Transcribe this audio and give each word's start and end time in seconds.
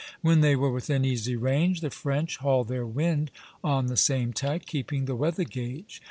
When 0.23 0.41
they 0.41 0.55
were 0.55 0.71
within 0.71 1.05
easy 1.05 1.35
range, 1.35 1.81
the 1.81 1.91
French 1.91 2.37
hauled 2.37 2.69
their 2.69 2.87
wind 2.87 3.29
on 3.63 3.85
the 3.85 3.95
same 3.97 4.33
tack, 4.33 4.65
keeping 4.65 5.05
the 5.05 5.15
weather 5.15 5.43
gage. 5.43 5.99